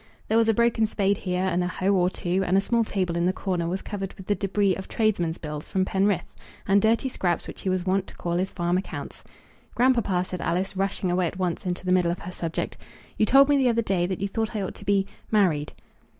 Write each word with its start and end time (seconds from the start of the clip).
There 0.29 0.37
was 0.39 0.49
a 0.49 0.53
broken 0.55 0.87
spade 0.87 1.17
here, 1.17 1.43
and 1.43 1.63
a 1.63 1.67
hoe 1.67 1.93
or 1.93 2.09
two; 2.09 2.43
and 2.43 2.57
a 2.57 2.59
small 2.59 2.83
table 2.83 3.15
in 3.15 3.27
the 3.27 3.31
corner 3.31 3.67
was 3.67 3.83
covered 3.83 4.15
with 4.15 4.25
the 4.25 4.33
debris 4.33 4.73
of 4.75 4.87
tradesmen's 4.87 5.37
bills 5.37 5.67
from 5.67 5.85
Penrith, 5.85 6.33
and 6.67 6.81
dirty 6.81 7.07
scraps 7.07 7.45
which 7.47 7.61
he 7.61 7.69
was 7.69 7.85
wont 7.85 8.07
to 8.07 8.15
call 8.15 8.37
his 8.37 8.49
farm 8.49 8.79
accounts. 8.79 9.23
"Grandpapa," 9.75 10.25
said 10.25 10.41
Alice, 10.41 10.75
rushing 10.75 11.11
away 11.11 11.27
at 11.27 11.37
once 11.37 11.67
into 11.67 11.85
the 11.85 11.91
middle 11.91 12.09
of 12.09 12.17
her 12.21 12.31
subject, 12.31 12.77
"you 13.19 13.27
told 13.27 13.47
me 13.47 13.57
the 13.57 13.69
other 13.69 13.83
day 13.83 14.07
that 14.07 14.21
you 14.21 14.27
thought 14.27 14.55
I 14.55 14.63
ought 14.63 14.73
to 14.73 14.85
be 14.85 15.05
married." 15.29 15.71